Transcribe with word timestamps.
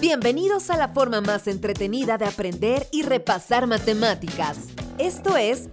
Bienvenidos 0.00 0.70
a 0.70 0.76
la 0.76 0.88
forma 0.88 1.20
más 1.20 1.46
entretenida 1.46 2.18
de 2.18 2.24
aprender 2.24 2.88
y 2.90 3.02
repasar 3.02 3.68
matemáticas. 3.68 4.68
Esto 4.98 5.36
es 5.36 5.68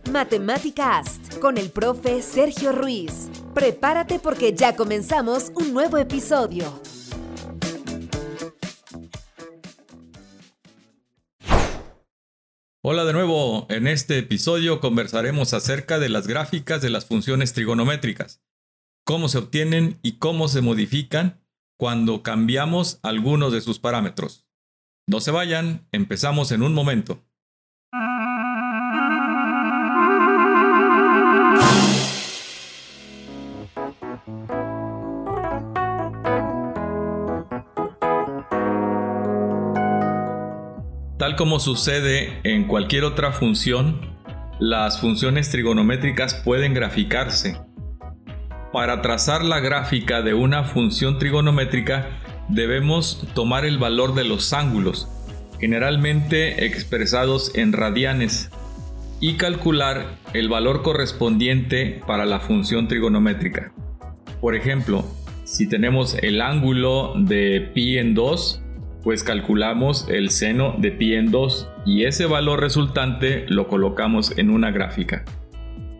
Ast 0.77 1.39
con 1.39 1.57
el 1.57 1.71
profe 1.71 2.21
Sergio 2.21 2.71
Ruiz. 2.71 3.29
Prepárate 3.55 4.19
porque 4.19 4.53
ya 4.53 4.75
comenzamos 4.75 5.51
un 5.55 5.73
nuevo 5.73 5.97
episodio. 5.97 6.79
Hola 12.83 13.03
de 13.03 13.13
nuevo, 13.13 13.65
en 13.69 13.87
este 13.87 14.19
episodio 14.19 14.79
conversaremos 14.79 15.55
acerca 15.55 15.97
de 15.97 16.09
las 16.09 16.27
gráficas 16.27 16.83
de 16.83 16.91
las 16.91 17.05
funciones 17.05 17.53
trigonométricas, 17.53 18.43
cómo 19.03 19.27
se 19.27 19.39
obtienen 19.39 19.97
y 20.03 20.19
cómo 20.19 20.47
se 20.49 20.61
modifican 20.61 21.46
cuando 21.77 22.23
cambiamos 22.23 22.99
algunos 23.03 23.53
de 23.53 23.61
sus 23.61 23.79
parámetros. 23.79 24.47
No 25.07 25.21
se 25.21 25.31
vayan, 25.31 25.87
empezamos 25.91 26.51
en 26.51 26.63
un 26.63 26.73
momento. 26.73 27.23
Tal 41.17 41.35
como 41.35 41.59
sucede 41.59 42.39
en 42.43 42.67
cualquier 42.67 43.03
otra 43.03 43.31
función, 43.31 44.15
las 44.59 44.99
funciones 44.99 45.49
trigonométricas 45.51 46.33
pueden 46.33 46.73
graficarse 46.73 47.66
para 48.71 49.01
trazar 49.01 49.43
la 49.43 49.59
gráfica 49.59 50.21
de 50.21 50.33
una 50.33 50.63
función 50.63 51.19
trigonométrica 51.19 52.09
debemos 52.49 53.27
tomar 53.33 53.65
el 53.65 53.77
valor 53.77 54.13
de 54.13 54.23
los 54.23 54.53
ángulos, 54.53 55.07
generalmente 55.59 56.65
expresados 56.65 57.55
en 57.55 57.73
radianes, 57.73 58.49
y 59.19 59.33
calcular 59.33 60.17
el 60.33 60.47
valor 60.49 60.83
correspondiente 60.83 62.01
para 62.05 62.25
la 62.25 62.39
función 62.39 62.87
trigonométrica. 62.87 63.71
Por 64.39 64.55
ejemplo, 64.55 65.05
si 65.43 65.67
tenemos 65.67 66.15
el 66.21 66.41
ángulo 66.41 67.13
de 67.17 67.71
pi 67.73 67.97
en 67.97 68.13
2, 68.13 68.61
pues 69.03 69.23
calculamos 69.23 70.07
el 70.09 70.29
seno 70.29 70.75
de 70.77 70.91
pi 70.91 71.15
en 71.15 71.31
2 71.31 71.69
y 71.85 72.03
ese 72.03 72.25
valor 72.25 72.59
resultante 72.59 73.45
lo 73.47 73.67
colocamos 73.67 74.37
en 74.37 74.49
una 74.49 74.69
gráfica. 74.69 75.23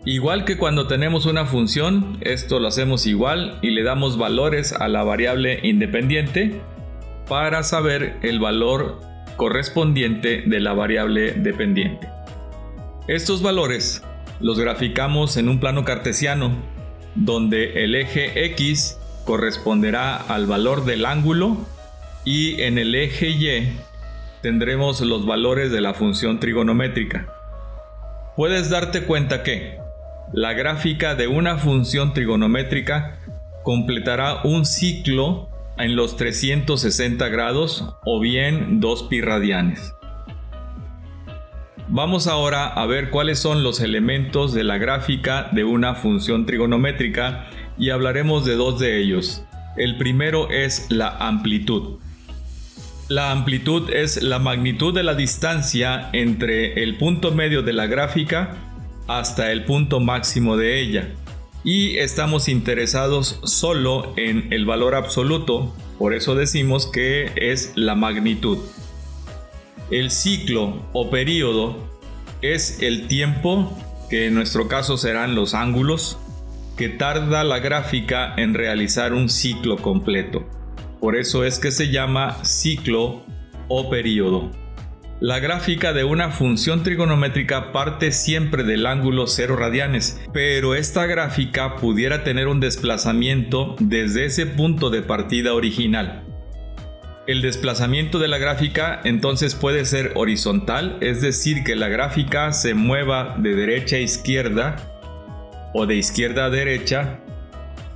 Igual 0.07 0.45
que 0.45 0.55
cuando 0.55 0.87
tenemos 0.87 1.25
una 1.25 1.45
función, 1.45 2.17
esto 2.21 2.61
lo 2.61 2.69
hacemos 2.69 3.05
igual 3.05 3.59
y 3.61 3.71
le 3.71 3.83
damos 3.83 4.17
valores 4.17 4.71
a 4.71 4.87
la 4.87 5.03
variable 5.03 5.59
independiente 5.63 6.61
para 7.27 7.61
saber 7.61 8.15
el 8.21 8.39
valor 8.39 9.01
correspondiente 9.35 10.43
de 10.45 10.59
la 10.61 10.71
variable 10.71 11.33
dependiente. 11.33 12.07
Estos 13.09 13.41
valores 13.41 14.01
los 14.39 14.57
graficamos 14.57 15.35
en 15.35 15.49
un 15.49 15.59
plano 15.59 15.83
cartesiano, 15.83 16.55
donde 17.15 17.83
el 17.83 17.93
eje 17.93 18.45
X 18.45 18.97
corresponderá 19.25 20.15
al 20.15 20.45
valor 20.45 20.85
del 20.85 21.05
ángulo 21.05 21.57
y 22.23 22.61
en 22.61 22.77
el 22.77 22.95
eje 22.95 23.27
Y 23.27 23.77
tendremos 24.41 25.01
los 25.01 25.25
valores 25.25 25.69
de 25.69 25.81
la 25.81 25.93
función 25.93 26.39
trigonométrica. 26.39 27.27
Puedes 28.37 28.69
darte 28.69 29.03
cuenta 29.03 29.43
que 29.43 29.85
la 30.33 30.53
gráfica 30.53 31.15
de 31.15 31.27
una 31.27 31.57
función 31.57 32.13
trigonométrica 32.13 33.19
completará 33.63 34.41
un 34.43 34.65
ciclo 34.65 35.49
en 35.77 35.95
los 35.95 36.17
360 36.17 37.27
grados 37.29 37.95
o 38.05 38.19
bien 38.19 38.79
2 38.79 39.03
pi 39.03 39.21
radianes. 39.21 39.93
Vamos 41.89 42.27
ahora 42.27 42.67
a 42.67 42.85
ver 42.85 43.09
cuáles 43.09 43.39
son 43.39 43.63
los 43.63 43.79
elementos 43.79 44.53
de 44.53 44.65
la 44.65 44.77
gráfica 44.77 45.47
de 45.53 45.63
una 45.63 45.95
función 45.95 46.45
trigonométrica 46.45 47.45
y 47.77 47.91
hablaremos 47.91 48.43
de 48.43 48.55
dos 48.55 48.77
de 48.79 48.99
ellos. 48.99 49.43
El 49.77 49.97
primero 49.97 50.49
es 50.49 50.87
la 50.89 51.09
amplitud. 51.09 51.99
La 53.07 53.31
amplitud 53.31 53.89
es 53.93 54.21
la 54.21 54.39
magnitud 54.39 54.93
de 54.93 55.03
la 55.03 55.15
distancia 55.15 56.09
entre 56.11 56.83
el 56.83 56.97
punto 56.97 57.31
medio 57.31 57.61
de 57.61 57.71
la 57.71 57.87
gráfica 57.87 58.57
hasta 59.07 59.51
el 59.51 59.65
punto 59.65 59.99
máximo 59.99 60.57
de 60.57 60.79
ella. 60.79 61.09
Y 61.63 61.97
estamos 61.97 62.47
interesados 62.47 63.39
solo 63.43 64.13
en 64.15 64.53
el 64.53 64.65
valor 64.65 64.95
absoluto, 64.95 65.73
por 65.97 66.13
eso 66.13 66.35
decimos 66.35 66.85
que 66.85 67.31
es 67.35 67.73
la 67.75 67.95
magnitud. 67.95 68.59
El 69.89 70.11
ciclo 70.11 70.85
o 70.93 71.09
periodo 71.09 71.77
es 72.41 72.81
el 72.81 73.07
tiempo, 73.07 73.77
que 74.09 74.27
en 74.27 74.35
nuestro 74.35 74.67
caso 74.67 74.97
serán 74.97 75.35
los 75.35 75.53
ángulos, 75.53 76.17
que 76.77 76.89
tarda 76.89 77.43
la 77.43 77.59
gráfica 77.59 78.33
en 78.37 78.53
realizar 78.53 79.13
un 79.13 79.29
ciclo 79.29 79.77
completo. 79.77 80.45
Por 80.99 81.15
eso 81.15 81.43
es 81.43 81.57
que 81.57 81.71
se 81.71 81.89
llama 81.89 82.43
ciclo 82.43 83.23
o 83.67 83.89
periodo. 83.89 84.51
La 85.19 85.39
gráfica 85.39 85.93
de 85.93 86.03
una 86.03 86.29
función 86.29 86.83
trigonométrica 86.83 87.71
parte 87.71 88.11
siempre 88.11 88.63
del 88.63 88.85
ángulo 88.85 89.25
0 89.25 89.55
radianes, 89.55 90.21
pero 90.31 90.75
esta 90.75 91.07
gráfica 91.07 91.77
pudiera 91.77 92.23
tener 92.23 92.47
un 92.47 92.59
desplazamiento 92.59 93.75
desde 93.79 94.25
ese 94.25 94.45
punto 94.45 94.91
de 94.91 95.01
partida 95.01 95.55
original. 95.55 96.23
El 97.25 97.41
desplazamiento 97.41 98.19
de 98.19 98.27
la 98.27 98.37
gráfica 98.37 99.01
entonces 99.05 99.55
puede 99.55 99.85
ser 99.85 100.11
horizontal, 100.13 100.99
es 101.01 101.19
decir, 101.19 101.63
que 101.63 101.75
la 101.75 101.87
gráfica 101.87 102.53
se 102.53 102.75
mueva 102.75 103.37
de 103.39 103.55
derecha 103.55 103.95
a 103.95 104.01
izquierda 104.01 104.75
o 105.73 105.87
de 105.87 105.95
izquierda 105.95 106.45
a 106.45 106.49
derecha, 106.51 107.21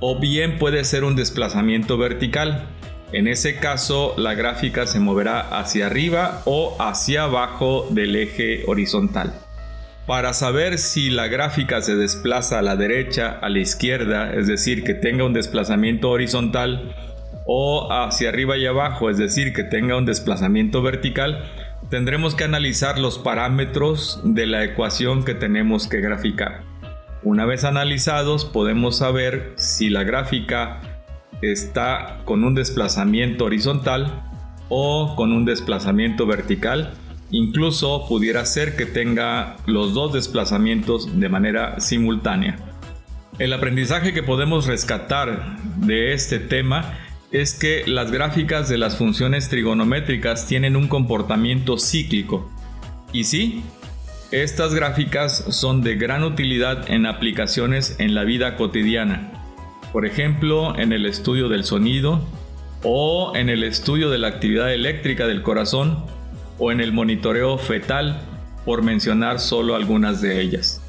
o 0.00 0.18
bien 0.18 0.58
puede 0.58 0.82
ser 0.82 1.04
un 1.04 1.14
desplazamiento 1.14 1.96
vertical, 1.98 2.66
en 3.12 3.28
ese 3.28 3.56
caso, 3.56 4.14
la 4.16 4.34
gráfica 4.34 4.86
se 4.86 4.98
moverá 4.98 5.40
hacia 5.40 5.86
arriba 5.86 6.40
o 6.46 6.76
hacia 6.80 7.24
abajo 7.24 7.86
del 7.90 8.16
eje 8.16 8.62
horizontal. 8.66 9.34
Para 10.06 10.32
saber 10.32 10.78
si 10.78 11.10
la 11.10 11.28
gráfica 11.28 11.82
se 11.82 11.94
desplaza 11.94 12.58
a 12.58 12.62
la 12.62 12.74
derecha, 12.74 13.38
a 13.40 13.48
la 13.50 13.58
izquierda, 13.58 14.32
es 14.34 14.46
decir, 14.46 14.82
que 14.82 14.94
tenga 14.94 15.24
un 15.24 15.34
desplazamiento 15.34 16.10
horizontal, 16.10 16.94
o 17.46 17.92
hacia 17.92 18.30
arriba 18.30 18.56
y 18.56 18.66
abajo, 18.66 19.10
es 19.10 19.18
decir, 19.18 19.52
que 19.52 19.64
tenga 19.64 19.96
un 19.96 20.06
desplazamiento 20.06 20.82
vertical, 20.82 21.44
tendremos 21.90 22.34
que 22.34 22.44
analizar 22.44 22.98
los 22.98 23.18
parámetros 23.18 24.20
de 24.24 24.46
la 24.46 24.64
ecuación 24.64 25.24
que 25.24 25.34
tenemos 25.34 25.86
que 25.86 26.00
graficar. 26.00 26.62
Una 27.22 27.44
vez 27.44 27.64
analizados, 27.64 28.44
podemos 28.44 28.98
saber 28.98 29.52
si 29.56 29.90
la 29.90 30.02
gráfica 30.02 30.80
está 31.42 32.22
con 32.24 32.44
un 32.44 32.54
desplazamiento 32.54 33.44
horizontal 33.44 34.22
o 34.68 35.14
con 35.16 35.32
un 35.32 35.44
desplazamiento 35.44 36.26
vertical. 36.26 36.94
Incluso 37.30 38.06
pudiera 38.08 38.44
ser 38.44 38.76
que 38.76 38.86
tenga 38.86 39.56
los 39.66 39.94
dos 39.94 40.12
desplazamientos 40.12 41.18
de 41.18 41.28
manera 41.28 41.80
simultánea. 41.80 42.56
El 43.38 43.52
aprendizaje 43.52 44.12
que 44.12 44.22
podemos 44.22 44.66
rescatar 44.66 45.56
de 45.78 46.12
este 46.12 46.38
tema 46.38 46.98
es 47.32 47.54
que 47.54 47.84
las 47.86 48.10
gráficas 48.10 48.68
de 48.68 48.76
las 48.76 48.96
funciones 48.96 49.48
trigonométricas 49.48 50.46
tienen 50.46 50.76
un 50.76 50.86
comportamiento 50.86 51.78
cíclico. 51.78 52.50
Y 53.12 53.24
sí, 53.24 53.62
estas 54.30 54.74
gráficas 54.74 55.44
son 55.48 55.82
de 55.82 55.96
gran 55.96 56.24
utilidad 56.24 56.90
en 56.90 57.06
aplicaciones 57.06 57.96
en 57.98 58.14
la 58.14 58.24
vida 58.24 58.56
cotidiana 58.56 59.41
por 59.92 60.06
ejemplo 60.06 60.78
en 60.78 60.92
el 60.92 61.06
estudio 61.06 61.48
del 61.48 61.64
sonido 61.64 62.20
o 62.82 63.32
en 63.36 63.48
el 63.48 63.62
estudio 63.62 64.10
de 64.10 64.18
la 64.18 64.26
actividad 64.28 64.72
eléctrica 64.72 65.26
del 65.26 65.42
corazón 65.42 66.04
o 66.58 66.72
en 66.72 66.80
el 66.80 66.92
monitoreo 66.92 67.58
fetal, 67.58 68.20
por 68.64 68.82
mencionar 68.82 69.40
solo 69.40 69.74
algunas 69.74 70.20
de 70.20 70.40
ellas. 70.40 70.80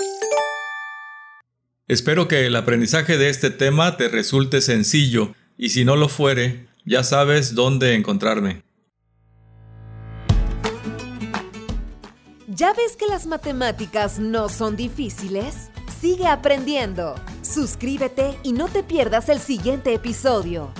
Espero 1.91 2.29
que 2.29 2.47
el 2.47 2.55
aprendizaje 2.55 3.17
de 3.17 3.27
este 3.27 3.49
tema 3.49 3.97
te 3.97 4.07
resulte 4.07 4.61
sencillo 4.61 5.35
y 5.57 5.71
si 5.71 5.83
no 5.83 5.97
lo 5.97 6.07
fuere, 6.07 6.69
ya 6.85 7.03
sabes 7.03 7.53
dónde 7.53 7.95
encontrarme. 7.95 8.63
¿Ya 12.47 12.71
ves 12.71 12.95
que 12.97 13.07
las 13.07 13.27
matemáticas 13.27 14.19
no 14.19 14.47
son 14.47 14.77
difíciles? 14.77 15.69
Sigue 15.99 16.27
aprendiendo. 16.27 17.15
Suscríbete 17.41 18.37
y 18.41 18.53
no 18.53 18.69
te 18.69 18.83
pierdas 18.83 19.27
el 19.27 19.39
siguiente 19.39 19.93
episodio. 19.93 20.71